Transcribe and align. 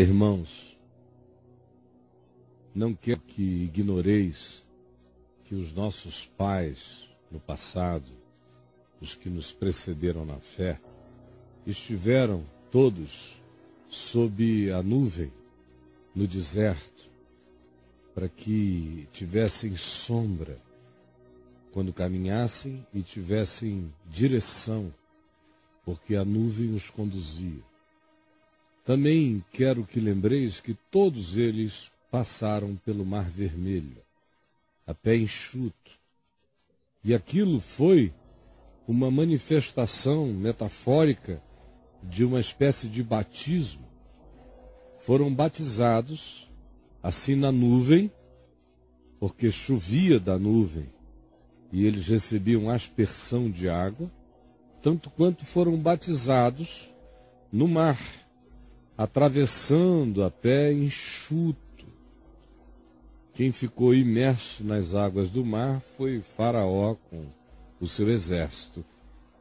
Irmãos, 0.00 0.48
não 2.72 2.94
quero 2.94 3.20
que 3.20 3.42
ignoreis 3.42 4.64
que 5.44 5.54
os 5.56 5.72
nossos 5.72 6.24
pais 6.36 6.78
no 7.32 7.40
passado, 7.40 8.06
os 9.00 9.14
que 9.16 9.28
nos 9.28 9.50
precederam 9.54 10.24
na 10.24 10.38
fé, 10.56 10.80
estiveram 11.66 12.44
todos 12.70 13.10
sob 14.12 14.70
a 14.70 14.82
nuvem 14.82 15.32
no 16.14 16.28
deserto, 16.28 17.10
para 18.14 18.28
que 18.28 19.08
tivessem 19.12 19.76
sombra 20.06 20.60
quando 21.72 21.92
caminhassem 21.92 22.86
e 22.94 23.02
tivessem 23.02 23.92
direção, 24.06 24.94
porque 25.84 26.14
a 26.14 26.24
nuvem 26.24 26.74
os 26.74 26.88
conduzia. 26.90 27.67
Também 28.88 29.44
quero 29.52 29.84
que 29.84 30.00
lembreis 30.00 30.62
que 30.62 30.72
todos 30.90 31.36
eles 31.36 31.90
passaram 32.10 32.74
pelo 32.86 33.04
Mar 33.04 33.28
Vermelho, 33.28 33.98
a 34.86 34.94
pé 34.94 35.14
enxuto. 35.14 35.90
E 37.04 37.12
aquilo 37.12 37.60
foi 37.76 38.14
uma 38.86 39.10
manifestação 39.10 40.28
metafórica 40.28 41.38
de 42.02 42.24
uma 42.24 42.40
espécie 42.40 42.88
de 42.88 43.02
batismo. 43.02 43.86
Foram 45.04 45.34
batizados 45.34 46.48
assim 47.02 47.34
na 47.34 47.52
nuvem, 47.52 48.10
porque 49.20 49.50
chovia 49.50 50.18
da 50.18 50.38
nuvem 50.38 50.88
e 51.70 51.84
eles 51.84 52.06
recebiam 52.06 52.70
aspersão 52.70 53.50
de 53.50 53.68
água, 53.68 54.10
tanto 54.82 55.10
quanto 55.10 55.44
foram 55.52 55.76
batizados 55.76 56.88
no 57.52 57.68
mar, 57.68 57.98
atravessando 58.98 60.24
a 60.24 60.30
pé 60.30 60.72
enxuto. 60.72 61.86
Quem 63.32 63.52
ficou 63.52 63.94
imerso 63.94 64.64
nas 64.64 64.92
águas 64.92 65.30
do 65.30 65.44
mar 65.44 65.80
foi 65.96 66.20
Faraó 66.36 66.96
com 67.08 67.26
o 67.80 67.86
seu 67.86 68.10
exército. 68.10 68.84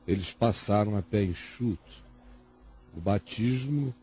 Eles 0.08 0.32
passaram 0.34 0.96
a 0.96 1.02
pé 1.02 1.24
enxuto. 1.24 2.06
O 2.96 3.02
batismo 3.02 3.94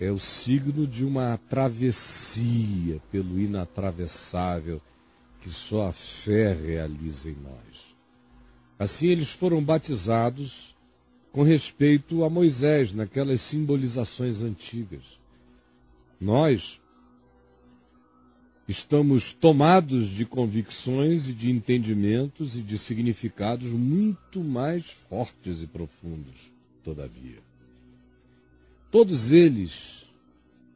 é 0.00 0.10
o 0.10 0.18
signo 0.18 0.88
de 0.88 1.04
uma 1.04 1.38
travessia 1.48 3.00
pelo 3.12 3.38
inatravessável 3.38 4.82
que 5.40 5.50
só 5.50 5.90
a 5.90 5.92
fé 6.24 6.52
realiza 6.52 7.30
em 7.30 7.36
nós. 7.36 7.94
Assim 8.76 9.06
eles 9.06 9.30
foram 9.34 9.62
batizados 9.62 10.73
com 11.34 11.42
respeito 11.42 12.22
a 12.22 12.30
Moisés, 12.30 12.94
naquelas 12.94 13.42
simbolizações 13.48 14.40
antigas. 14.40 15.02
Nós 16.20 16.80
estamos 18.68 19.34
tomados 19.40 20.10
de 20.10 20.24
convicções 20.24 21.28
e 21.28 21.32
de 21.32 21.50
entendimentos 21.50 22.54
e 22.54 22.62
de 22.62 22.78
significados 22.78 23.68
muito 23.68 24.44
mais 24.44 24.88
fortes 25.08 25.60
e 25.60 25.66
profundos, 25.66 26.36
todavia. 26.84 27.40
Todos 28.92 29.32
eles 29.32 29.72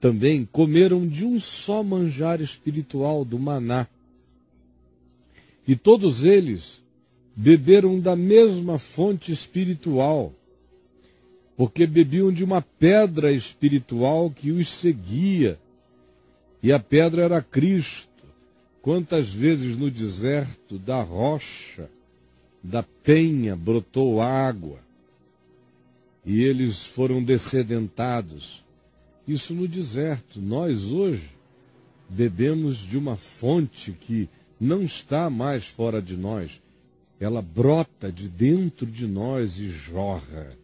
também 0.01 0.45
comeram 0.45 1.07
de 1.07 1.25
um 1.25 1.39
só 1.39 1.85
manjar 1.85 2.41
espiritual, 2.41 3.25
do 3.25 3.39
maná. 3.39 3.87
E 5.69 5.77
todos 5.77 6.25
eles 6.25 6.83
beberam 7.37 8.01
da 8.01 8.17
mesma 8.17 8.81
fonte 8.81 9.31
espiritual, 9.31 10.33
porque 11.59 11.89
bebiam 11.89 12.33
de 12.33 12.45
uma 12.45 12.63
pedra 12.63 13.33
espiritual 13.33 14.31
que 14.31 14.53
os 14.53 14.81
seguia, 14.81 15.59
e 16.63 16.73
a 16.73 16.79
pedra 16.79 17.25
era 17.25 17.43
Cristo. 17.43 18.07
Quantas 18.81 19.29
vezes 19.33 19.77
no 19.77 19.91
deserto 19.91 20.79
da 20.79 21.03
rocha, 21.03 21.91
da 22.63 22.85
penha, 23.03 23.57
brotou 23.57 24.23
água, 24.23 24.79
e 26.25 26.45
eles 26.45 26.87
foram 26.95 27.21
descedentados. 27.25 28.63
Isso 29.27 29.53
no 29.53 29.67
deserto. 29.67 30.41
Nós 30.41 30.81
hoje 30.85 31.29
bebemos 32.09 32.79
de 32.89 32.97
uma 32.97 33.17
fonte 33.41 33.91
que 34.03 34.29
não 34.61 34.85
está 34.85 35.29
mais 35.29 35.67
fora 35.71 36.01
de 36.01 36.17
nós, 36.17 36.53
ela 37.19 37.43
brota 37.43 38.13
de 38.13 38.29
dentro 38.29 38.87
de 38.87 39.09
nós 39.09 39.59
e 39.59 39.71
jorra 39.71 40.57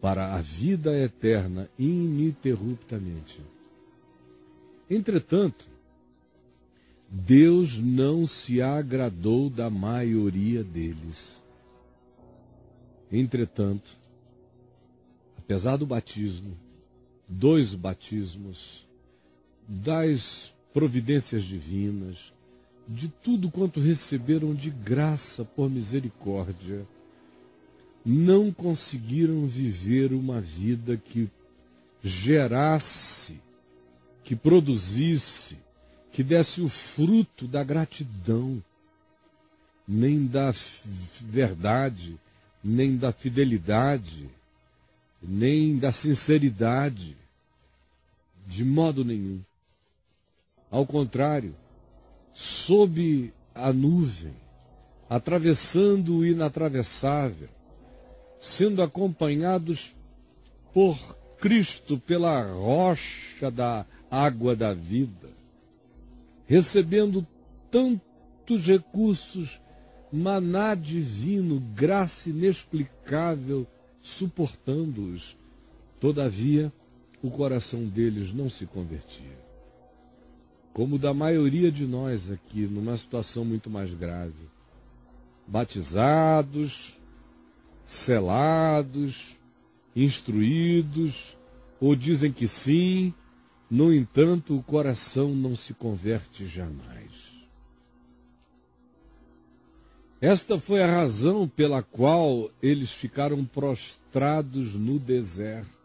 para 0.00 0.34
a 0.34 0.42
vida 0.42 0.96
eterna 0.96 1.68
ininterruptamente. 1.78 3.40
Entretanto, 4.88 5.64
Deus 7.08 7.76
não 7.78 8.26
se 8.26 8.60
agradou 8.60 9.48
da 9.48 9.70
maioria 9.70 10.62
deles. 10.62 11.40
Entretanto, 13.10 13.90
apesar 15.38 15.76
do 15.76 15.86
batismo, 15.86 16.56
dois 17.28 17.74
batismos, 17.74 18.84
das 19.68 20.52
providências 20.72 21.42
divinas, 21.44 22.16
de 22.88 23.08
tudo 23.08 23.50
quanto 23.50 23.80
receberam 23.80 24.54
de 24.54 24.70
graça 24.70 25.44
por 25.44 25.68
misericórdia, 25.68 26.86
não 28.08 28.52
conseguiram 28.52 29.48
viver 29.48 30.12
uma 30.12 30.40
vida 30.40 30.96
que 30.96 31.28
gerasse, 32.04 33.36
que 34.22 34.36
produzisse, 34.36 35.58
que 36.12 36.22
desse 36.22 36.60
o 36.60 36.68
fruto 36.94 37.48
da 37.48 37.64
gratidão, 37.64 38.62
nem 39.88 40.24
da 40.24 40.54
verdade, 41.20 42.16
nem 42.62 42.96
da 42.96 43.10
fidelidade, 43.10 44.30
nem 45.20 45.76
da 45.76 45.92
sinceridade, 45.92 47.16
de 48.46 48.64
modo 48.64 49.04
nenhum. 49.04 49.42
Ao 50.70 50.86
contrário, 50.86 51.56
sob 52.66 53.32
a 53.52 53.72
nuvem, 53.72 54.34
atravessando 55.10 56.18
o 56.18 56.24
inatravessável, 56.24 57.55
sendo 58.40 58.82
acompanhados 58.82 59.94
por 60.72 60.98
Cristo 61.38 61.98
pela 61.98 62.42
rocha 62.52 63.50
da 63.50 63.86
água 64.10 64.54
da 64.54 64.72
vida, 64.72 65.30
recebendo 66.46 67.26
tantos 67.70 68.66
recursos, 68.66 69.60
maná 70.12 70.74
divino, 70.74 71.60
graça 71.74 72.30
inexplicável, 72.30 73.66
suportando-os. 74.02 75.36
Todavia, 76.00 76.72
o 77.22 77.30
coração 77.30 77.86
deles 77.86 78.32
não 78.32 78.48
se 78.48 78.66
convertia. 78.66 79.46
Como 80.72 80.98
da 80.98 81.14
maioria 81.14 81.72
de 81.72 81.86
nós 81.86 82.30
aqui, 82.30 82.66
numa 82.66 82.96
situação 82.98 83.44
muito 83.44 83.70
mais 83.70 83.92
grave. 83.94 84.34
Batizados, 85.48 86.94
selados, 88.04 89.16
instruídos, 89.94 91.14
ou 91.80 91.94
dizem 91.94 92.32
que 92.32 92.48
sim, 92.48 93.14
no 93.70 93.92
entanto, 93.92 94.56
o 94.56 94.62
coração 94.62 95.34
não 95.34 95.56
se 95.56 95.74
converte 95.74 96.46
jamais. 96.46 97.36
Esta 100.20 100.58
foi 100.60 100.82
a 100.82 100.86
razão 100.86 101.46
pela 101.46 101.82
qual 101.82 102.50
eles 102.62 102.92
ficaram 102.94 103.44
prostrados 103.44 104.74
no 104.74 104.98
deserto. 104.98 105.76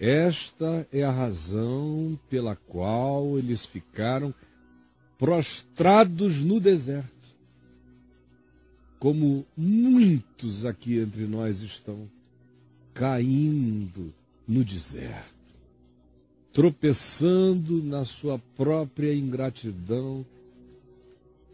Esta 0.00 0.86
é 0.92 1.02
a 1.02 1.10
razão 1.10 2.18
pela 2.30 2.56
qual 2.56 3.36
eles 3.38 3.66
ficaram 3.66 4.32
prostrados 5.18 6.40
no 6.40 6.60
deserto. 6.60 7.17
Como 8.98 9.46
muitos 9.56 10.64
aqui 10.64 10.98
entre 10.98 11.26
nós 11.26 11.60
estão 11.60 12.08
caindo 12.94 14.12
no 14.46 14.64
deserto, 14.64 15.34
tropeçando 16.52 17.82
na 17.82 18.04
sua 18.04 18.38
própria 18.56 19.14
ingratidão 19.14 20.24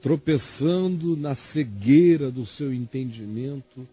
tropeçando 0.04 1.16
na 1.16 1.34
cegueira 1.34 2.30
do 2.30 2.44
seu 2.44 2.74
entendimento, 2.74 3.88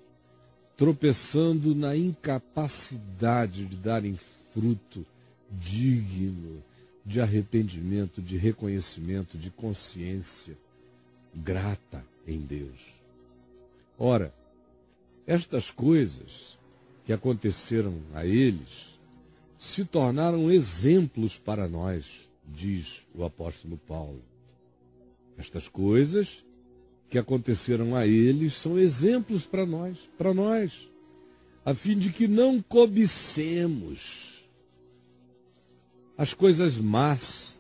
tropeçando 0.76 1.74
na 1.74 1.96
incapacidade 1.96 3.66
de 3.66 3.78
darem 3.78 4.20
fruto 4.54 5.06
digno 5.50 6.62
de 7.06 7.22
arrependimento, 7.22 8.22
de 8.22 8.36
reconhecimento, 8.36 9.38
de 9.38 9.50
consciência 9.52 10.58
grata 11.34 12.04
em 12.28 12.42
Deus. 12.42 13.01
Ora, 14.04 14.34
estas 15.28 15.70
coisas 15.70 16.58
que 17.06 17.14
aconteceram 17.14 18.02
a 18.16 18.26
eles 18.26 18.68
se 19.60 19.86
tornaram 19.86 20.50
exemplos 20.50 21.38
para 21.38 21.68
nós, 21.68 22.04
diz 22.48 22.88
o 23.14 23.24
apóstolo 23.24 23.78
Paulo. 23.78 24.24
Estas 25.38 25.68
coisas 25.68 26.28
que 27.12 27.20
aconteceram 27.20 27.96
a 27.96 28.08
eles 28.08 28.60
são 28.64 28.76
exemplos 28.80 29.46
para 29.46 29.68
nós, 29.68 29.96
para 30.18 30.34
nós, 30.34 30.74
a 31.64 31.76
fim 31.76 31.96
de 31.96 32.12
que 32.12 32.28
não 32.28 32.60
cobicemos 32.60 34.02
as 36.18 36.34
coisas 36.34 36.76
más 36.76 37.56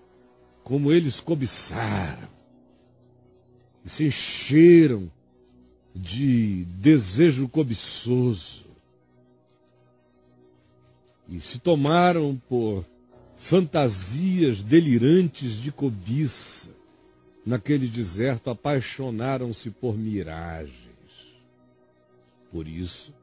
como 0.63 0.91
eles 0.91 1.19
cobiçaram 1.19 2.29
e 3.85 3.89
se 3.91 4.05
encheram 4.05 5.20
de 5.95 6.65
desejo 6.79 7.47
cobiçoso 7.49 8.65
e 11.27 11.39
se 11.39 11.59
tomaram 11.59 12.39
por 12.49 12.85
fantasias 13.49 14.61
delirantes 14.63 15.61
de 15.61 15.71
cobiça. 15.71 16.69
Naquele 17.45 17.87
deserto 17.87 18.49
apaixonaram-se 18.49 19.71
por 19.71 19.97
miragens. 19.97 20.77
Por 22.51 22.67
isso, 22.67 23.13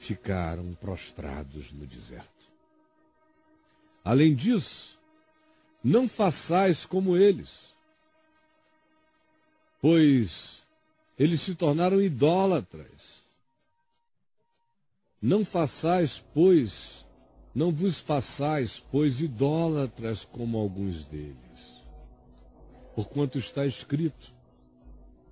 ficaram 0.00 0.74
prostrados 0.74 1.72
no 1.72 1.86
deserto. 1.86 2.28
Além 4.04 4.34
disso, 4.34 4.98
não 5.82 6.08
façais 6.08 6.84
como 6.86 7.16
eles, 7.16 7.50
pois 9.80 10.62
eles 11.18 11.44
se 11.44 11.54
tornaram 11.54 12.00
idólatras. 12.00 13.22
Não 15.20 15.44
façais, 15.44 16.22
pois, 16.32 16.72
não 17.52 17.72
vos 17.72 18.00
façais, 18.02 18.82
pois, 18.92 19.20
idólatras 19.20 20.24
como 20.26 20.56
alguns 20.58 21.04
deles. 21.06 21.82
Porquanto 22.94 23.38
está 23.38 23.66
escrito: 23.66 24.32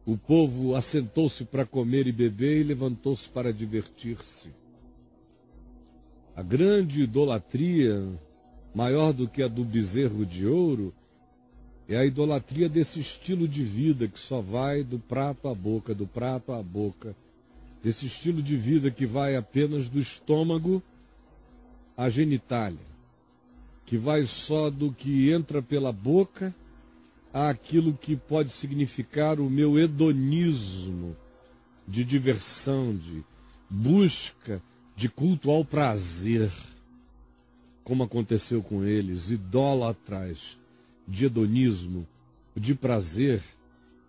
o 0.05 0.17
povo 0.17 0.75
assentou-se 0.75 1.45
para 1.45 1.65
comer 1.65 2.09
e 2.09 2.13
beber 2.13 2.61
e 2.61 2.65
levantou-se 2.65 3.29
para 3.29 3.53
divertir-se. 3.53 4.51
A 6.35 6.43
grande 6.43 7.03
idolatria, 7.03 8.07
maior 8.75 9.13
do 9.13 9.29
que 9.29 9.43
a 9.43 9.49
do 9.49 9.65
bezerro 9.65 10.27
de 10.27 10.47
ouro, 10.47 10.93
é 11.89 11.97
a 11.97 12.05
idolatria 12.05 12.69
desse 12.69 12.99
estilo 12.99 13.47
de 13.47 13.63
vida 13.63 14.09
que 14.09 14.19
só 14.21 14.41
vai 14.41 14.83
do 14.83 14.99
prato 14.99 15.49
à 15.49 15.55
boca, 15.55 15.95
do 15.95 16.07
prato 16.07 16.53
à 16.53 16.63
boca, 16.63 17.15
desse 17.83 18.07
estilo 18.07 18.43
de 18.43 18.57
vida 18.57 18.91
que 18.91 19.07
vai 19.07 19.37
apenas 19.37 19.89
do 19.89 20.01
estômago 20.01 20.83
à 21.97 22.09
genitália, 22.09 22.85
que 23.87 23.97
vai 23.97 24.25
só 24.27 24.69
do 24.69 24.93
que 24.93 25.31
entra 25.31 25.63
pela 25.63 25.93
boca 25.93 26.53
àquilo 27.33 27.95
que 27.95 28.17
pode 28.17 28.51
significar 28.55 29.39
o 29.39 29.49
meu 29.49 29.79
hedonismo 29.79 31.17
de 31.87 32.05
diversão, 32.05 32.97
de 32.97 33.23
busca, 33.71 34.61
de 34.97 35.09
culto 35.09 35.51
ao 35.51 35.65
prazer, 35.65 36.51
como 37.85 38.03
aconteceu 38.03 38.61
com 38.61 38.83
eles, 38.83 39.31
idólatras 39.31 40.37
de 41.07 41.27
hedonismo, 41.27 42.07
de 42.57 42.75
prazer 42.75 43.43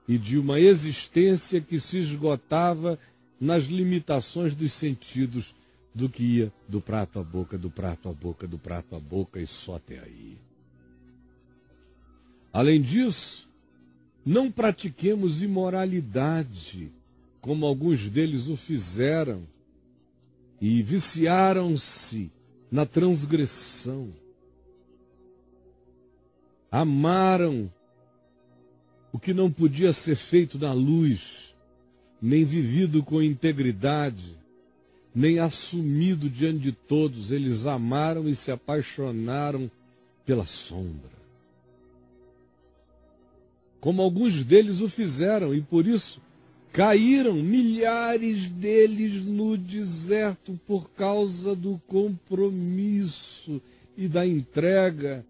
e 0.08 0.18
de 0.18 0.38
uma 0.38 0.60
existência 0.60 1.60
que 1.60 1.80
se 1.80 1.98
esgotava 1.98 2.98
nas 3.40 3.66
limitações 3.66 4.56
dos 4.56 4.74
sentidos 4.80 5.54
do 5.94 6.10
que 6.10 6.24
ia 6.24 6.54
do 6.68 6.80
prato 6.80 7.20
à 7.20 7.24
boca, 7.24 7.58
do 7.58 7.70
prato 7.70 8.08
à 8.08 8.14
boca, 8.14 8.48
do 8.48 8.58
prato 8.58 8.96
à 8.96 9.00
boca 9.00 9.40
e 9.40 9.48
só 9.48 9.76
até 9.76 10.00
aí. 10.00 10.38
Além 12.54 12.82
disso, 12.82 13.48
não 14.26 14.52
pratiquemos 14.52 15.42
imoralidade, 15.42 16.92
como 17.42 17.66
alguns 17.66 18.10
deles 18.10 18.48
o 18.48 18.58
fizeram, 18.58 19.44
e 20.60 20.82
viciaram-se 20.82 22.32
na 22.72 22.86
transgressão. 22.86 24.12
Amaram 26.78 27.72
o 29.12 29.18
que 29.18 29.34
não 29.34 29.52
podia 29.52 29.92
ser 29.94 30.16
feito 30.30 30.60
na 30.60 30.72
luz, 30.74 31.20
nem 32.22 32.46
vivido 32.46 33.02
com 33.02 33.20
integridade, 33.20 34.38
nem 35.14 35.40
assumido 35.40 36.30
diante 36.30 36.60
de 36.60 36.72
todos, 36.72 37.32
eles 37.32 37.66
amaram 37.66 38.30
e 38.30 38.36
se 38.36 38.52
apaixonaram 38.52 39.72
pela 40.24 40.46
sombra. 40.46 41.18
Como 43.82 44.00
alguns 44.04 44.44
deles 44.46 44.80
o 44.80 44.88
fizeram, 44.88 45.56
e 45.56 45.64
por 45.64 45.88
isso 45.88 46.22
caíram 46.74 47.34
milhares 47.34 48.52
deles 48.52 49.26
no 49.26 49.58
deserto 49.58 50.60
por 50.68 50.92
causa 50.92 51.56
do 51.56 51.82
compromisso 51.88 53.60
e 53.98 54.08
da 54.08 54.28
entrega 54.28 55.26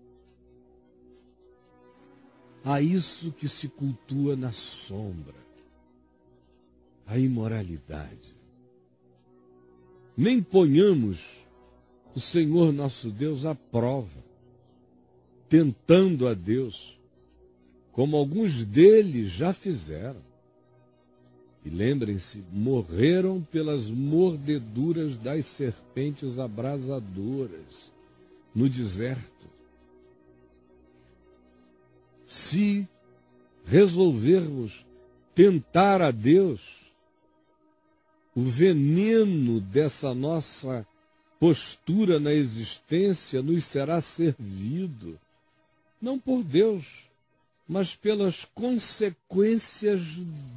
a 2.70 2.82
isso 2.82 3.32
que 3.34 3.48
se 3.48 3.68
cultua 3.68 4.36
na 4.36 4.52
sombra, 4.88 5.36
a 7.06 7.18
imoralidade 7.18 8.38
nem 10.18 10.42
ponhamos 10.42 11.24
o 12.16 12.20
Senhor 12.20 12.74
nosso 12.74 13.12
Deus 13.12 13.46
à 13.46 13.54
prova, 13.54 14.26
tentando 15.48 16.28
a 16.28 16.34
Deus, 16.34 16.98
como 17.92 18.18
alguns 18.18 18.66
deles 18.66 19.32
já 19.34 19.54
fizeram. 19.54 20.26
E 21.64 21.70
lembrem-se, 21.70 22.44
morreram 22.52 23.44
pelas 23.52 23.88
mordeduras 23.88 25.18
das 25.20 25.46
serpentes 25.58 26.40
abrasadoras 26.40 27.92
no 28.56 28.68
deserto. 28.68 29.48
Se 32.50 32.88
resolvermos 33.66 34.86
tentar 35.36 36.02
a 36.02 36.12
Deus, 36.12 36.62
o 38.36 38.44
veneno 38.44 39.60
dessa 39.60 40.14
nossa 40.14 40.86
postura 41.40 42.20
na 42.20 42.34
existência 42.34 43.42
nos 43.42 43.66
será 43.72 44.02
servido, 44.02 45.20
não 46.02 46.18
por 46.18 46.44
Deus, 46.44 46.86
mas 47.68 47.96
pelas 47.96 48.46
consequências 48.56 50.02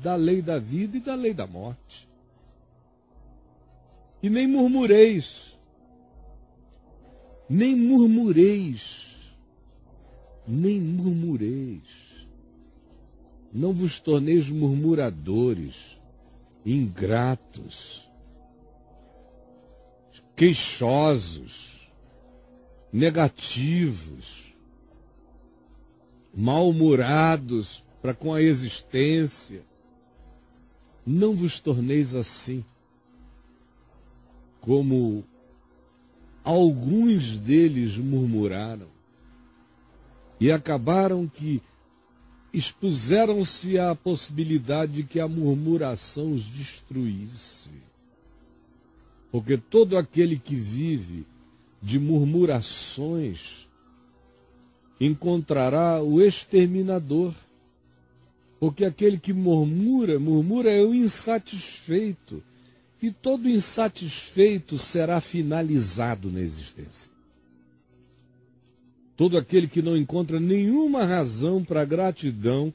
da 0.03 0.15
lei 0.15 0.41
da 0.41 0.59
vida 0.59 0.97
e 0.97 1.01
da 1.01 1.15
lei 1.15 1.35
da 1.35 1.47
morte. 1.47 2.09
E 4.23 4.31
nem 4.31 4.47
murmureis, 4.47 5.57
nem 7.49 7.75
murmureis, 7.75 9.10
nem 10.51 10.81
murmureis, 10.81 12.11
não 13.53 13.73
vos 13.73 14.01
torneis 14.01 14.49
murmuradores 14.49 15.77
ingratos, 16.67 18.09
queixosos, 20.37 21.81
negativos, 22.93 24.55
mal-humorados 26.35 27.83
para 28.03 28.13
com 28.13 28.35
a 28.35 28.43
existência. 28.43 29.63
Não 31.07 31.35
vos 31.35 31.61
torneis 31.61 32.15
assim, 32.15 32.65
como 34.61 35.25
alguns 36.45 37.39
deles 37.41 37.97
murmuraram 37.97 39.00
e 40.41 40.51
acabaram 40.51 41.29
que 41.29 41.63
expuseram-se 42.53 43.79
à 43.79 43.95
possibilidade 43.95 44.95
de 44.95 45.03
que 45.05 45.21
a 45.21 45.29
murmuração 45.29 46.33
os 46.33 46.45
destruísse. 46.47 47.71
Porque 49.31 49.57
todo 49.59 49.97
aquele 49.97 50.39
que 50.39 50.57
vive 50.57 51.27
de 51.83 51.99
murmurações 51.99 53.39
encontrará 55.01 56.03
o 56.03 56.21
exterminador. 56.21 57.35
Porque 58.59 58.85
aquele 58.85 59.19
que 59.19 59.33
murmura, 59.33 60.19
murmura 60.19 60.71
é 60.71 60.83
o 60.83 60.95
insatisfeito. 60.95 62.43
E 63.01 63.11
todo 63.11 63.49
insatisfeito 63.49 64.79
será 64.79 65.21
finalizado 65.21 66.31
na 66.31 66.41
existência. 66.41 67.11
Todo 69.21 69.37
aquele 69.37 69.69
que 69.69 69.83
não 69.83 69.99
encontra 69.99 70.41
nenhuma 70.41 71.05
razão 71.05 71.63
para 71.63 71.85
gratidão, 71.85 72.73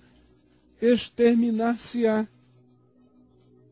exterminar-se-á. 0.79 2.27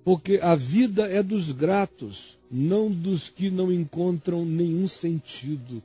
Porque 0.03 0.39
a 0.41 0.55
vida 0.55 1.03
é 1.03 1.21
dos 1.21 1.51
gratos, 1.51 2.35
não 2.49 2.89
dos 2.89 3.29
que 3.29 3.51
não 3.51 3.71
encontram 3.71 4.43
nenhum 4.43 4.87
sentido 4.87 5.83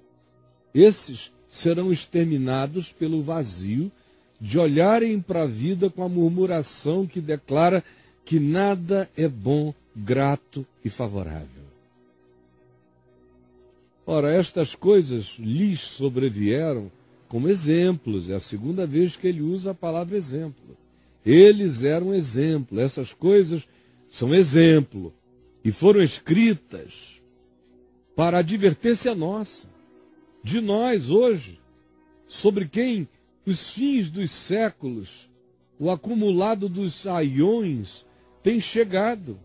Esses 0.75 1.31
serão 1.51 1.93
exterminados 1.93 2.91
pelo 2.93 3.23
vazio 3.23 3.93
de 4.41 4.59
olharem 4.59 5.21
para 5.21 5.43
a 5.43 5.47
vida 5.47 5.91
com 5.91 6.03
a 6.03 6.09
murmuração 6.09 7.07
que 7.07 7.21
declara 7.21 7.85
que 8.25 8.41
nada 8.41 9.11
é 9.15 9.29
bom, 9.29 9.75
grato 9.95 10.67
e 10.83 10.89
favorável. 10.89 11.69
Ora, 14.11 14.33
estas 14.33 14.75
coisas 14.75 15.27
lhes 15.39 15.79
sobrevieram 15.99 16.91
como 17.29 17.47
exemplos, 17.47 18.31
é 18.31 18.37
a 18.37 18.41
segunda 18.41 18.87
vez 18.87 19.15
que 19.15 19.27
ele 19.27 19.43
usa 19.43 19.73
a 19.73 19.75
palavra 19.75 20.17
exemplo. 20.17 20.79
Eles 21.27 21.83
eram 21.83 22.15
exemplo, 22.15 22.81
essas 22.81 23.13
coisas 23.13 23.63
são 24.13 24.35
exemplo 24.35 25.13
e 25.63 25.71
foram 25.73 26.01
escritas 26.01 26.91
para 28.17 28.39
advertência 28.39 29.15
nossa, 29.15 29.69
de 30.43 30.59
nós 30.59 31.11
hoje, 31.11 31.61
sobre 32.29 32.67
quem 32.67 33.07
os 33.45 33.75
fins 33.75 34.09
dos 34.11 34.31
séculos, 34.47 35.11
o 35.79 35.91
acumulado 35.91 36.67
dos 36.67 37.07
aiões, 37.07 38.07
tem 38.43 38.59
chegado. 38.59 39.39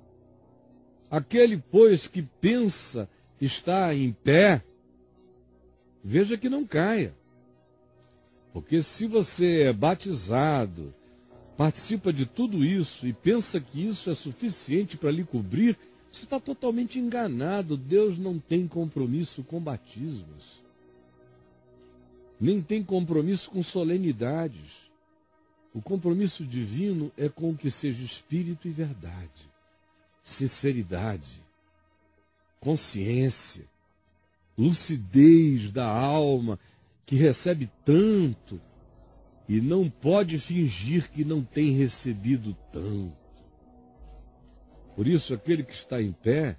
Aquele, 1.11 1.61
pois, 1.69 2.07
que 2.07 2.21
pensa 2.39 3.09
estar 3.45 3.95
em 3.95 4.11
pé, 4.11 4.63
veja 6.03 6.37
que 6.37 6.49
não 6.49 6.65
caia. 6.65 7.13
Porque 8.51 8.83
se 8.83 9.07
você 9.07 9.63
é 9.63 9.73
batizado, 9.73 10.93
participa 11.57 12.13
de 12.13 12.25
tudo 12.25 12.63
isso 12.63 13.07
e 13.07 13.13
pensa 13.13 13.59
que 13.59 13.83
isso 13.83 14.09
é 14.09 14.15
suficiente 14.15 14.95
para 14.95 15.11
lhe 15.11 15.23
cobrir, 15.23 15.77
você 16.11 16.23
está 16.23 16.39
totalmente 16.39 16.99
enganado. 16.99 17.75
Deus 17.75 18.17
não 18.17 18.37
tem 18.37 18.67
compromisso 18.67 19.43
com 19.43 19.59
batismos, 19.59 20.61
nem 22.39 22.61
tem 22.61 22.83
compromisso 22.83 23.49
com 23.49 23.63
solenidades. 23.63 24.83
O 25.73 25.81
compromisso 25.81 26.45
divino 26.45 27.11
é 27.17 27.27
com 27.27 27.49
o 27.49 27.57
que 27.57 27.71
seja 27.71 28.03
espírito 28.03 28.67
e 28.67 28.71
verdade, 28.71 29.49
sinceridade, 30.23 31.41
consciência, 32.63 33.65
lucidez 34.57 35.69
da 35.73 35.85
alma 35.85 36.57
que 37.05 37.17
recebe 37.17 37.69
tanto 37.83 38.59
e 39.49 39.59
não 39.59 39.89
pode 39.89 40.39
fingir 40.39 41.11
que 41.11 41.25
não 41.25 41.43
tem 41.43 41.71
recebido 41.73 42.55
tanto. 42.71 43.13
Por 44.95 45.05
isso, 45.07 45.33
aquele 45.33 45.63
que 45.63 45.73
está 45.73 46.01
em 46.01 46.13
pé, 46.13 46.55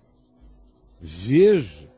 veja 1.00 1.88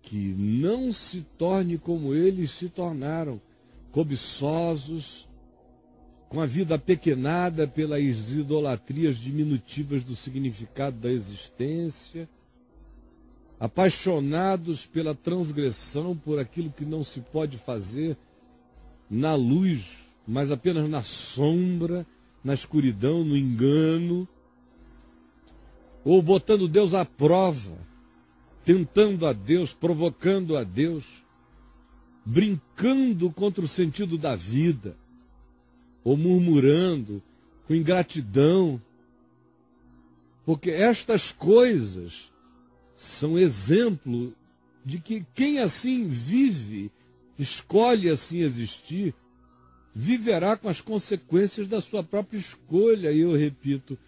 que 0.00 0.16
não 0.16 0.90
se 0.90 1.20
torne 1.36 1.76
como 1.76 2.14
eles 2.14 2.56
se 2.58 2.70
tornaram, 2.70 3.38
cobiçosos, 3.92 5.28
com 6.30 6.40
a 6.40 6.46
vida 6.46 6.78
pequenada 6.78 7.68
pelas 7.68 8.00
idolatrias 8.30 9.18
diminutivas 9.18 10.02
do 10.04 10.16
significado 10.16 10.98
da 10.98 11.10
existência, 11.10 12.26
apaixonados 13.58 14.84
pela 14.86 15.14
transgressão, 15.14 16.16
por 16.16 16.38
aquilo 16.38 16.70
que 16.70 16.84
não 16.84 17.02
se 17.02 17.20
pode 17.20 17.58
fazer 17.58 18.16
na 19.10 19.34
luz, 19.34 19.84
mas 20.26 20.50
apenas 20.50 20.88
na 20.88 21.02
sombra, 21.34 22.06
na 22.44 22.54
escuridão, 22.54 23.24
no 23.24 23.36
engano, 23.36 24.28
ou 26.04 26.22
botando 26.22 26.68
Deus 26.68 26.94
à 26.94 27.04
prova, 27.04 27.78
tentando 28.64 29.26
a 29.26 29.32
Deus, 29.32 29.72
provocando 29.74 30.56
a 30.56 30.62
Deus, 30.62 31.04
brincando 32.24 33.30
contra 33.30 33.64
o 33.64 33.68
sentido 33.68 34.18
da 34.18 34.36
vida, 34.36 34.96
ou 36.04 36.16
murmurando 36.16 37.22
com 37.66 37.74
ingratidão, 37.74 38.80
porque 40.44 40.70
estas 40.70 41.32
coisas 41.32 42.12
são 42.96 43.38
exemplo 43.38 44.34
de 44.84 44.98
que 45.00 45.24
quem 45.34 45.58
assim 45.58 46.08
vive, 46.08 46.90
escolhe 47.38 48.08
assim 48.08 48.38
existir, 48.38 49.14
viverá 49.94 50.56
com 50.56 50.68
as 50.68 50.80
consequências 50.80 51.68
da 51.68 51.80
sua 51.80 52.02
própria 52.02 52.38
escolha. 52.38 53.12
E 53.12 53.20
eu 53.20 53.34
repito, 53.34 53.98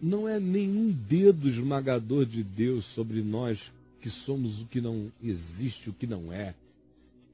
não 0.00 0.28
é 0.28 0.40
nenhum 0.40 0.90
dedo 0.90 1.48
esmagador 1.48 2.26
de 2.26 2.42
Deus 2.42 2.84
sobre 2.94 3.22
nós 3.22 3.72
que 4.00 4.10
somos 4.10 4.60
o 4.60 4.66
que 4.66 4.80
não 4.80 5.10
existe, 5.22 5.90
o 5.90 5.92
que 5.92 6.06
não 6.06 6.32
é. 6.32 6.54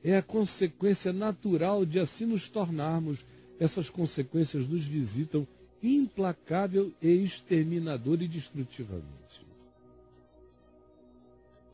É 0.04 0.16
a 0.16 0.22
consequência 0.22 1.12
natural 1.12 1.84
de 1.84 1.98
assim 1.98 2.26
nos 2.26 2.48
tornarmos. 2.48 3.18
Essas 3.58 3.88
consequências 3.88 4.66
nos 4.68 4.84
visitam 4.84 5.46
implacável 5.82 6.92
e 7.00 7.08
exterminador 7.24 8.20
e 8.22 8.28
destrutivamente. 8.28 9.51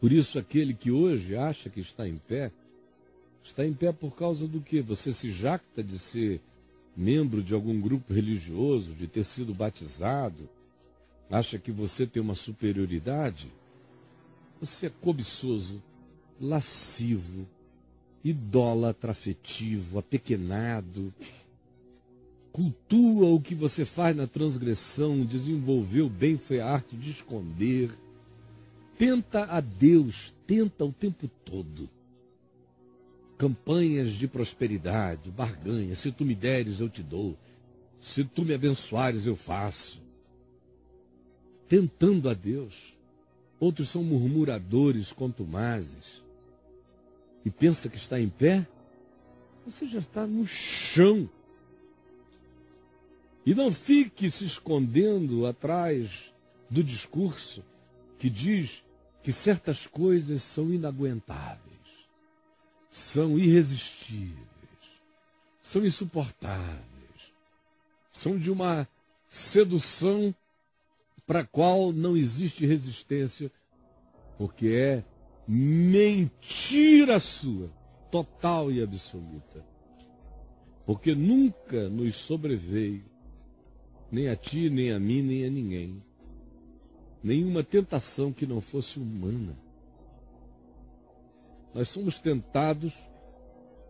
Por 0.00 0.12
isso, 0.12 0.38
aquele 0.38 0.75
que 0.75 0.90
hoje 0.90 1.37
acha 1.37 1.69
que 1.69 1.81
está 1.81 2.09
em 2.09 2.17
pé, 2.17 2.52
está 3.45 3.67
em 3.67 3.73
pé 3.73 3.93
por 3.93 4.14
causa 4.14 4.47
do 4.47 4.61
que? 4.61 4.81
Você 4.81 5.12
se 5.12 5.31
jacta 5.31 5.83
de 5.83 5.99
ser 6.11 6.40
membro 6.97 7.43
de 7.43 7.55
algum 7.55 7.81
grupo 7.81 8.12
religioso, 8.12 8.93
de 8.95 9.07
ter 9.07 9.25
sido 9.25 9.55
batizado, 9.55 10.49
acha 11.31 11.59
que 11.59 11.71
você 11.71 12.07
tem 12.07 12.23
uma 12.23 12.35
superioridade, 12.35 13.50
você 14.61 14.87
é 14.87 14.90
cobiçoso, 14.90 15.83
lascivo, 16.40 17.47
idólatra 18.25 19.12
afetivo, 19.12 19.99
apequenado, 19.99 21.12
cultua 22.52 23.28
o 23.28 23.40
que 23.40 23.55
você 23.55 23.85
faz 23.85 24.17
na 24.17 24.26
transgressão, 24.26 25.25
desenvolveu 25.25 26.09
bem 26.09 26.38
foi 26.38 26.61
a 26.61 26.67
arte 26.67 26.97
de 26.97 27.11
esconder, 27.11 27.90
tenta 28.99 29.45
a 29.45 29.61
Deus, 29.61 30.35
tenta 30.47 30.85
o 30.85 30.93
tempo 30.93 31.28
todo. 31.45 31.88
Campanhas 33.38 34.14
de 34.14 34.26
prosperidade, 34.26 35.31
barganha, 35.31 35.95
se 35.97 36.11
tu 36.11 36.25
me 36.25 36.35
deres 36.35 36.81
eu 36.81 36.88
te 36.88 37.02
dou, 37.02 37.38
se 38.00 38.25
tu 38.25 38.43
me 38.43 38.52
abençoares 38.52 39.26
eu 39.26 39.37
faço 39.37 40.00
tentando 41.69 42.28
a 42.28 42.35
Deus. 42.35 42.75
Outros 43.61 43.90
são 43.93 44.02
murmuradores, 44.02 45.12
contumazes. 45.12 46.23
E 47.45 47.50
pensa 47.50 47.88
que 47.88 47.97
está 47.97 48.19
em 48.19 48.28
pé, 48.28 48.67
você 49.64 49.87
já 49.87 49.99
está 49.99 50.26
no 50.26 50.47
chão. 50.47 51.28
E 53.45 53.55
não 53.55 53.73
fique 53.73 54.31
se 54.31 54.45
escondendo 54.45 55.47
atrás 55.47 56.11
do 56.71 56.83
discurso 56.83 57.62
que 58.19 58.28
diz 58.28 58.83
que 59.22 59.32
certas 59.32 59.87
coisas 59.88 60.42
são 60.54 60.72
inaguentáveis, 60.72 61.78
são 63.12 63.38
irresistíveis, 63.38 64.38
são 65.62 65.84
insuportáveis, 65.84 66.87
são 68.12 68.38
de 68.38 68.50
uma 68.50 68.88
sedução 69.52 70.34
para 71.26 71.40
a 71.40 71.46
qual 71.46 71.92
não 71.92 72.16
existe 72.16 72.64
resistência, 72.64 73.50
porque 74.38 74.68
é 74.68 75.04
mentira 75.46 77.20
sua, 77.20 77.70
total 78.10 78.72
e 78.72 78.82
absoluta. 78.82 79.64
Porque 80.87 81.14
nunca 81.14 81.88
nos 81.90 82.16
sobreveio, 82.26 83.04
nem 84.10 84.28
a 84.28 84.37
ti, 84.37 84.70
nem 84.70 84.90
a 84.92 84.98
mim, 84.98 85.20
nem 85.20 85.44
a 85.44 85.50
ninguém, 85.50 86.02
nenhuma 87.22 87.62
tentação 87.62 88.32
que 88.32 88.46
não 88.46 88.60
fosse 88.60 88.98
humana. 88.98 89.56
Nós 91.75 91.88
somos 91.90 92.18
tentados 92.20 92.92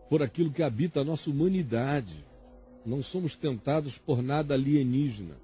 por 0.09 0.21
aquilo 0.21 0.51
que 0.51 0.63
habita 0.63 1.01
a 1.01 1.03
nossa 1.03 1.29
humanidade. 1.29 2.25
Não 2.85 3.03
somos 3.03 3.35
tentados 3.35 3.97
por 3.99 4.21
nada 4.21 4.53
alienígena. 4.53 5.35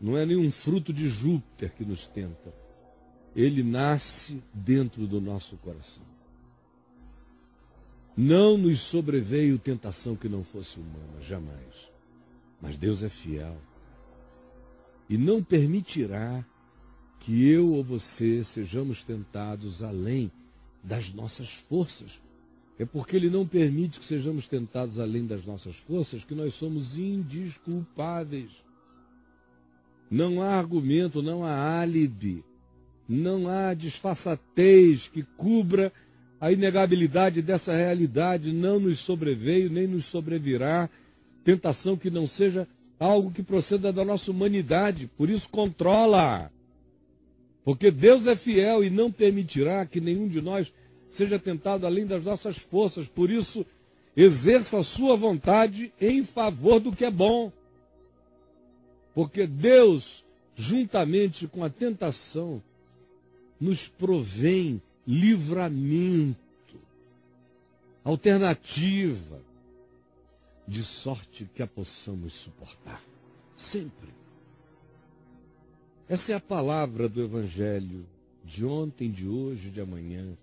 Não 0.00 0.16
é 0.16 0.26
nenhum 0.26 0.50
fruto 0.50 0.92
de 0.92 1.08
Júpiter 1.08 1.72
que 1.74 1.84
nos 1.84 2.06
tenta. 2.08 2.52
Ele 3.34 3.62
nasce 3.62 4.42
dentro 4.52 5.06
do 5.06 5.20
nosso 5.20 5.56
coração. 5.58 6.02
Não 8.16 8.58
nos 8.58 8.80
sobreveio 8.90 9.58
tentação 9.58 10.14
que 10.14 10.28
não 10.28 10.44
fosse 10.44 10.78
humana, 10.78 11.22
jamais. 11.22 11.74
Mas 12.60 12.76
Deus 12.76 13.02
é 13.02 13.08
fiel. 13.08 13.56
E 15.08 15.16
não 15.16 15.42
permitirá 15.42 16.44
que 17.24 17.48
eu 17.48 17.68
ou 17.72 17.84
você 17.84 18.44
sejamos 18.44 19.02
tentados 19.04 19.82
além 19.82 20.30
das 20.82 21.12
nossas 21.14 21.48
forças. 21.68 22.10
É 22.78 22.84
porque 22.84 23.16
Ele 23.16 23.30
não 23.30 23.46
permite 23.46 24.00
que 24.00 24.06
sejamos 24.06 24.48
tentados 24.48 24.98
além 24.98 25.26
das 25.26 25.44
nossas 25.44 25.76
forças 25.86 26.24
que 26.24 26.34
nós 26.34 26.54
somos 26.54 26.96
indisculpáveis. 26.96 28.50
Não 30.10 30.42
há 30.42 30.56
argumento, 30.56 31.22
não 31.22 31.44
há 31.44 31.80
álibi, 31.80 32.44
não 33.08 33.48
há 33.48 33.72
disfarçatez 33.72 35.06
que 35.08 35.22
cubra 35.36 35.92
a 36.40 36.50
inegabilidade 36.50 37.40
dessa 37.40 37.72
realidade 37.72 38.52
não 38.52 38.80
nos 38.80 38.98
sobreveio, 39.04 39.70
nem 39.70 39.86
nos 39.86 40.04
sobrevirá 40.06 40.90
tentação 41.44 41.96
que 41.96 42.10
não 42.10 42.26
seja 42.26 42.66
algo 42.98 43.30
que 43.30 43.44
proceda 43.44 43.92
da 43.92 44.04
nossa 44.04 44.28
humanidade. 44.30 45.08
Por 45.16 45.30
isso, 45.30 45.48
controla. 45.48 46.50
Porque 47.64 47.90
Deus 47.90 48.26
é 48.26 48.34
fiel 48.36 48.82
e 48.82 48.90
não 48.90 49.10
permitirá 49.10 49.86
que 49.86 50.00
nenhum 50.00 50.28
de 50.28 50.40
nós 50.40 50.72
seja 51.10 51.38
tentado 51.38 51.86
além 51.86 52.06
das 52.06 52.24
nossas 52.24 52.56
forças. 52.64 53.06
Por 53.08 53.30
isso, 53.30 53.64
exerça 54.16 54.78
a 54.78 54.84
sua 54.84 55.16
vontade 55.16 55.92
em 56.00 56.24
favor 56.24 56.80
do 56.80 56.94
que 56.94 57.04
é 57.04 57.10
bom. 57.10 57.52
Porque 59.14 59.46
Deus, 59.46 60.24
juntamente 60.56 61.46
com 61.46 61.62
a 61.62 61.70
tentação, 61.70 62.62
nos 63.60 63.86
provém 63.98 64.82
livramento, 65.06 66.36
alternativa, 68.02 69.40
de 70.66 70.82
sorte 70.82 71.48
que 71.54 71.62
a 71.62 71.66
possamos 71.66 72.32
suportar. 72.42 73.02
Sempre. 73.56 74.21
Essa 76.12 76.32
é 76.32 76.34
a 76.34 76.40
palavra 76.40 77.08
do 77.08 77.22
Evangelho 77.22 78.04
de 78.44 78.66
ontem, 78.66 79.10
de 79.10 79.26
hoje, 79.26 79.70
de 79.70 79.80
amanhã 79.80 80.36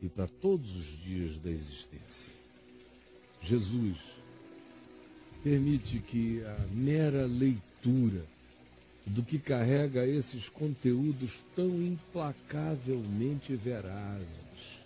e 0.00 0.08
para 0.08 0.26
todos 0.26 0.74
os 0.74 0.86
dias 1.02 1.38
da 1.40 1.50
existência. 1.50 2.30
Jesus 3.42 3.98
permite 5.44 5.98
que 5.98 6.42
a 6.42 6.66
mera 6.72 7.26
leitura 7.26 8.24
do 9.04 9.22
que 9.22 9.38
carrega 9.38 10.06
esses 10.06 10.48
conteúdos 10.48 11.30
tão 11.54 11.68
implacavelmente 11.82 13.54
verazes. 13.54 14.80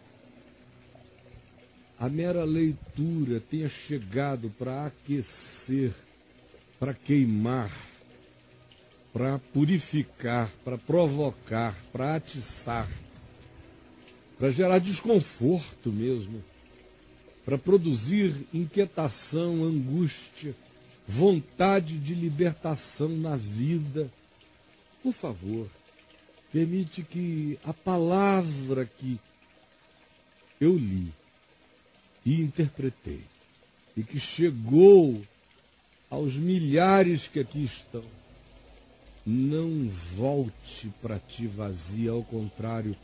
A 1.97 2.09
mera 2.09 2.43
leitura 2.43 3.39
tenha 3.49 3.69
chegado 3.69 4.51
para 4.59 4.87
aquecer, 4.87 5.95
para 6.81 6.95
queimar, 6.95 7.90
para 9.13 9.39
purificar, 9.53 10.51
para 10.65 10.79
provocar, 10.79 11.77
para 11.93 12.17
atiçar, 12.17 12.89
para 14.39 14.51
gerar 14.51 14.79
desconforto 14.79 15.91
mesmo, 15.91 16.43
para 17.45 17.59
produzir 17.59 18.47
inquietação, 18.55 19.65
angústia, 19.65 20.55
vontade 21.09 21.99
de 21.99 22.15
libertação 22.15 23.09
na 23.09 23.37
vida. 23.37 24.11
Por 25.03 25.13
favor, 25.15 25.69
permite 26.53 27.03
que 27.03 27.59
a 27.65 27.73
palavra 27.73 28.87
que 28.87 29.19
eu 30.61 30.77
li 30.77 31.13
e 32.25 32.41
interpretei 32.41 33.23
e 33.97 34.03
que 34.03 34.21
chegou 34.21 35.21
aos 36.09 36.35
milhares 36.35 37.27
que 37.29 37.41
aqui 37.41 37.65
estão, 37.65 38.05
não 39.27 39.89
volte 40.17 40.91
para 41.03 41.19
ti 41.19 41.47
vazia, 41.47 42.11
ao 42.11 42.23
contrário, 42.25 42.97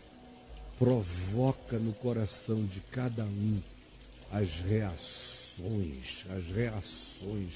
provoca 0.79 1.79
no 1.79 1.93
coração 1.95 2.65
de 2.67 2.81
cada 2.93 3.25
um 3.25 3.61
as 4.31 4.49
reações, 4.61 6.27
as 6.31 6.47
reações 6.55 7.53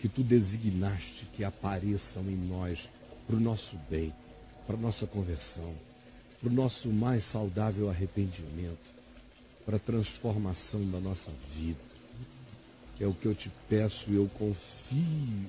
que 0.00 0.08
tu 0.08 0.22
designaste 0.22 1.26
que 1.34 1.44
apareçam 1.44 2.22
em 2.24 2.36
nós 2.36 2.78
para 3.26 3.36
o 3.36 3.40
nosso 3.40 3.76
bem, 3.88 4.12
para 4.66 4.76
a 4.76 4.80
nossa 4.80 5.06
conversão, 5.06 5.74
para 6.40 6.48
o 6.48 6.52
nosso 6.52 6.88
mais 6.88 7.24
saudável 7.30 7.90
arrependimento, 7.90 8.90
para 9.66 9.76
a 9.76 9.80
transformação 9.80 10.90
da 10.90 10.98
nossa 10.98 11.30
vida. 11.54 11.80
É 12.98 13.06
o 13.06 13.14
que 13.14 13.26
eu 13.26 13.34
te 13.34 13.50
peço 13.68 14.10
e 14.10 14.16
eu 14.16 14.28
confio 14.30 15.48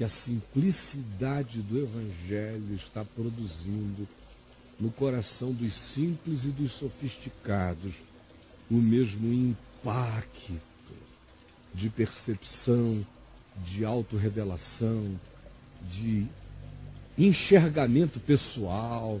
que 0.00 0.04
a 0.04 0.08
simplicidade 0.08 1.60
do 1.60 1.78
Evangelho 1.78 2.74
está 2.74 3.04
produzindo 3.04 4.08
no 4.80 4.90
coração 4.90 5.52
dos 5.52 5.74
simples 5.92 6.42
e 6.42 6.48
dos 6.48 6.72
sofisticados 6.78 7.92
o 8.70 8.76
mesmo 8.76 9.30
impacto 9.30 10.54
de 11.74 11.90
percepção, 11.90 13.06
de 13.62 13.84
autorrevelação, 13.84 15.20
de 15.92 16.26
enxergamento 17.18 18.18
pessoal, 18.20 19.20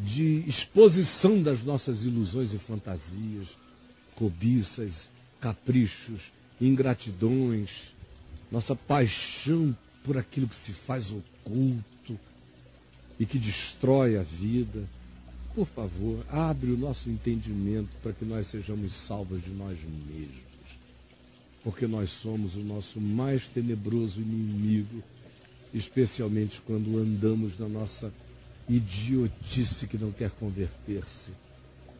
de 0.00 0.48
exposição 0.48 1.42
das 1.42 1.62
nossas 1.62 2.06
ilusões 2.06 2.54
e 2.54 2.58
fantasias, 2.60 3.48
cobiças, 4.16 4.94
caprichos, 5.42 6.22
ingratidões, 6.58 7.68
nossa 8.50 8.74
paixão 8.74 9.76
por 10.04 10.18
aquilo 10.18 10.48
que 10.48 10.56
se 10.56 10.72
faz 10.86 11.10
oculto 11.10 12.18
e 13.18 13.26
que 13.26 13.38
destrói 13.38 14.16
a 14.16 14.22
vida. 14.22 14.84
Por 15.54 15.66
favor, 15.68 16.24
abre 16.28 16.70
o 16.70 16.76
nosso 16.76 17.08
entendimento 17.08 17.90
para 18.02 18.12
que 18.12 18.24
nós 18.24 18.48
sejamos 18.50 18.92
salvos 19.06 19.42
de 19.42 19.50
nós 19.50 19.78
mesmos 20.08 20.54
porque 21.64 21.86
nós 21.86 22.10
somos 22.20 22.54
o 22.54 22.60
nosso 22.60 23.00
mais 23.00 23.48
tenebroso 23.48 24.20
inimigo, 24.20 25.02
especialmente 25.72 26.60
quando 26.66 26.98
andamos 26.98 27.58
na 27.58 27.66
nossa 27.66 28.12
idiotice 28.68 29.86
que 29.86 29.96
não 29.96 30.12
quer 30.12 30.30
converter-se. 30.32 31.32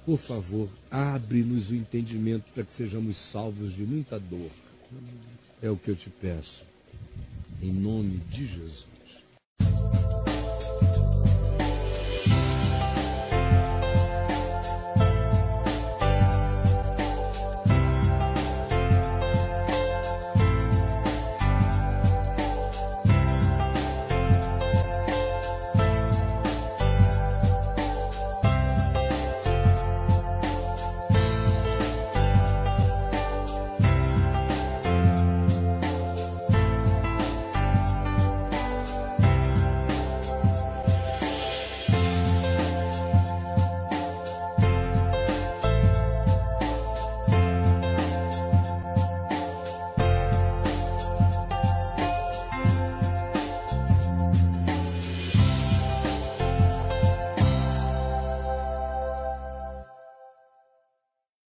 Por 0.05 0.19
favor, 0.21 0.69
abre-nos 0.91 1.71
o 1.71 1.75
entendimento 1.75 2.45
para 2.53 2.63
que 2.63 2.75
sejamos 2.75 3.17
salvos 3.33 3.75
de 3.75 3.83
muita 3.85 4.21
dor. 4.21 4.51
É 5.63 5.71
o 5.71 5.77
que 5.77 5.91
eu 5.91 5.97
te 5.97 6.11
peço. 6.11 6.63
Em 7.63 7.73
nome 7.73 8.19
de 8.31 8.47
Jesus. 8.47 8.94